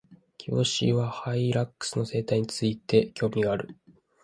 [0.39, 3.77] キボシイワハイラックスの生態について、興味がある。